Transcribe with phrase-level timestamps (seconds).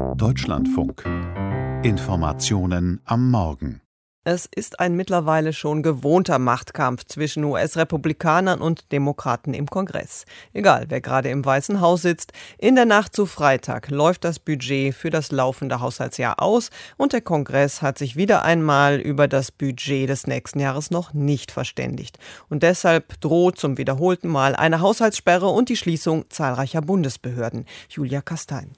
[0.00, 1.04] Deutschlandfunk.
[1.82, 3.80] Informationen am Morgen.
[4.24, 10.24] Es ist ein mittlerweile schon gewohnter Machtkampf zwischen US-Republikanern und Demokraten im Kongress.
[10.52, 14.94] Egal, wer gerade im Weißen Haus sitzt, in der Nacht zu Freitag läuft das Budget
[14.94, 20.08] für das laufende Haushaltsjahr aus und der Kongress hat sich wieder einmal über das Budget
[20.08, 22.18] des nächsten Jahres noch nicht verständigt.
[22.48, 27.66] Und deshalb droht zum wiederholten Mal eine Haushaltssperre und die Schließung zahlreicher Bundesbehörden.
[27.88, 28.76] Julia Kastein.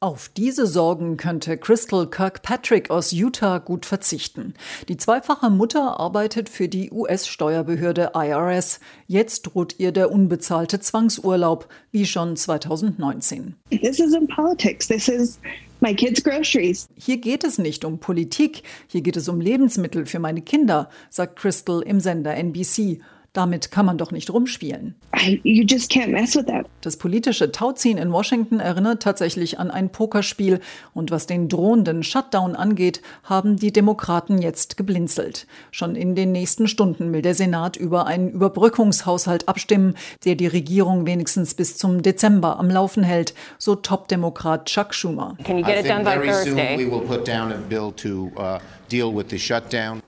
[0.00, 4.54] Auf diese Sorgen könnte Crystal Kirkpatrick aus Utah gut verzichten.
[4.88, 8.78] Die zweifache Mutter arbeitet für die US-Steuerbehörde IRS.
[9.08, 13.56] Jetzt droht ihr der unbezahlte Zwangsurlaub, wie schon 2019.
[13.70, 14.86] This isn't politics.
[14.86, 15.40] This is
[15.80, 16.88] My kids groceries.
[16.96, 21.38] Hier geht es nicht um Politik, hier geht es um Lebensmittel für meine Kinder, sagt
[21.38, 23.00] Crystal im Sender NBC.
[23.38, 24.96] Damit kann man doch nicht rumspielen.
[25.44, 26.66] you just can't mess with that.
[26.80, 30.58] Das politische Tauziehen in Washington erinnert tatsächlich an ein Pokerspiel.
[30.92, 35.46] Und was den drohenden Shutdown angeht, haben die Demokraten jetzt geblinzelt.
[35.70, 41.06] Schon in den nächsten Stunden will der Senat über einen Überbrückungshaushalt abstimmen, der die Regierung
[41.06, 45.36] wenigstens bis zum Dezember am Laufen hält, so Top-Demokrat Chuck Schumer.
[45.44, 46.76] Can you get it done by Thursday?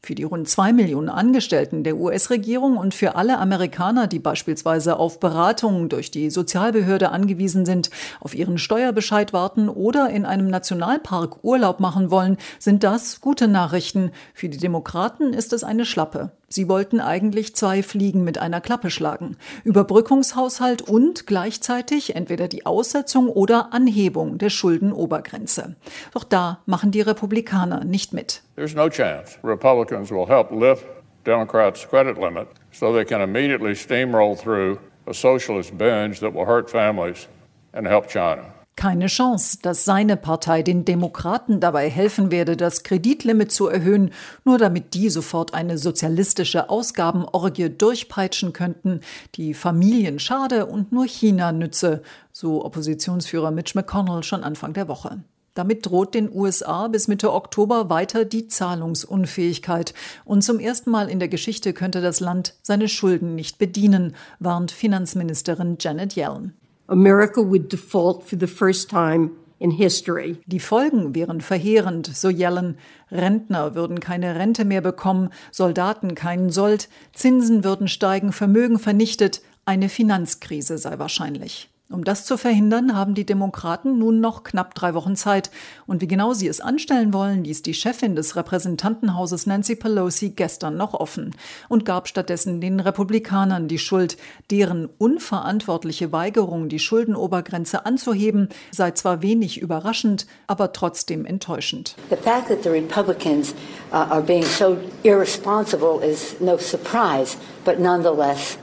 [0.03, 5.21] Für die rund zwei Millionen Angestellten der US-Regierung und für alle Amerikaner, die beispielsweise auf
[5.21, 11.81] Beratungen durch die Sozialbehörde angewiesen sind, auf ihren Steuerbescheid warten oder in einem Nationalpark Urlaub
[11.81, 14.13] machen wollen, sind das gute Nachrichten.
[14.33, 16.31] Für die Demokraten ist es eine Schlappe.
[16.49, 19.37] Sie wollten eigentlich zwei Fliegen mit einer Klappe schlagen.
[19.65, 25.77] Überbrückungshaushalt und gleichzeitig entweder die Aussetzung oder Anhebung der Schuldenobergrenze.
[26.15, 28.43] Doch da machen die Republikaner nicht mit.
[28.57, 30.87] There's no chance Republicans will help lift
[31.25, 36.71] Democrats' credit limit so they can immediately steamroll through a socialist binge that will hurt
[36.71, 37.29] families
[37.73, 43.53] and help China keine Chance, dass seine Partei den Demokraten dabei helfen werde, das Kreditlimit
[43.53, 44.11] zu erhöhen,
[44.47, 49.01] nur damit die sofort eine sozialistische Ausgabenorgie durchpeitschen könnten,
[49.35, 55.23] die Familien schade und nur China nütze, so Oppositionsführer Mitch McConnell schon Anfang der Woche.
[55.61, 59.93] Damit droht den USA bis Mitte Oktober weiter die Zahlungsunfähigkeit.
[60.25, 64.71] Und zum ersten Mal in der Geschichte könnte das Land seine Schulden nicht bedienen, warnt
[64.71, 66.55] Finanzministerin Janet Yellen.
[66.87, 70.39] America would default for the first time in history.
[70.47, 72.79] Die Folgen wären verheerend, so Yellen.
[73.13, 79.91] Rentner würden keine Rente mehr bekommen, Soldaten keinen Sold, Zinsen würden steigen, Vermögen vernichtet, eine
[79.91, 81.69] Finanzkrise sei wahrscheinlich.
[81.93, 85.51] Um das zu verhindern, haben die Demokraten nun noch knapp drei Wochen Zeit.
[85.89, 90.77] Und wie genau sie es anstellen wollen, ließ die Chefin des Repräsentantenhauses Nancy Pelosi gestern
[90.77, 91.35] noch offen
[91.69, 94.19] und gab stattdessen den Republikanern die Schuld.
[94.53, 101.97] Deren unverantwortliche Weigerung, die Schuldenobergrenze anzuheben, sei zwar wenig überraschend, aber trotzdem enttäuschend.
[102.09, 103.53] The fact that the Republicans
[103.91, 108.59] uh, are being so irresponsible is no surprise, but nonetheless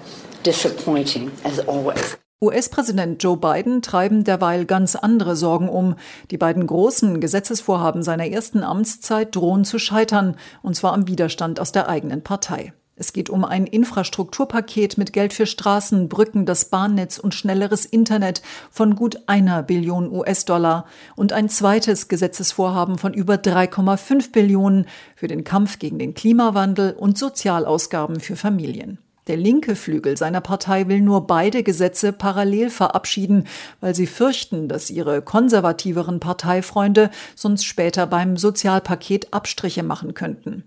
[0.45, 2.17] disappointing as always.
[2.39, 5.95] US-Präsident Joe Biden treiben derweil ganz andere Sorgen um.
[6.29, 11.71] Die beiden großen Gesetzesvorhaben seiner ersten Amtszeit drohen zu scheitern, und zwar am Widerstand aus
[11.71, 12.73] der eigenen Partei.
[12.95, 18.43] Es geht um ein Infrastrukturpaket mit Geld für Straßen, Brücken, das Bahnnetz und schnelleres Internet
[18.69, 25.43] von gut einer Billion US-Dollar und ein zweites Gesetzesvorhaben von über 3,5 Billionen für den
[25.43, 28.99] Kampf gegen den Klimawandel und Sozialausgaben für Familien.
[29.27, 33.45] Der linke Flügel seiner Partei will nur beide Gesetze parallel verabschieden,
[33.81, 40.63] weil sie fürchten, dass ihre konservativeren Parteifreunde sonst später beim Sozialpaket Abstriche machen könnten.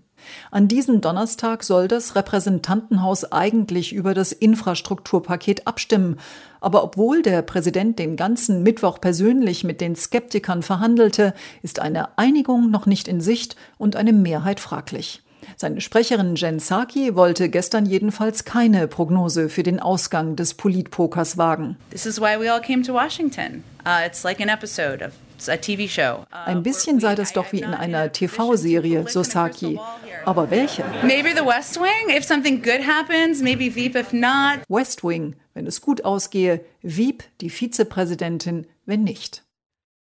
[0.51, 6.19] An diesem Donnerstag soll das Repräsentantenhaus eigentlich über das Infrastrukturpaket abstimmen.
[6.59, 11.33] Aber obwohl der Präsident den ganzen Mittwoch persönlich mit den Skeptikern verhandelte,
[11.63, 15.23] ist eine Einigung noch nicht in Sicht und eine Mehrheit fraglich.
[15.57, 21.77] Seine Sprecherin Jen Psaki wollte gestern jedenfalls keine Prognose für den Ausgang des Politpokers wagen.
[21.89, 23.63] This is why we all came to Washington.
[23.85, 25.13] Uh, it's like an episode of
[25.47, 29.79] uh, ein bisschen sei das doch wie in einer TV-Serie, so Saki.
[30.25, 30.83] Aber welche?
[31.03, 34.59] Maybe the West Wing, if something good happens, maybe Veep if not.
[34.69, 39.43] West Wing, wenn es gut ausgehe, Veep, die Vizepräsidentin, wenn nicht.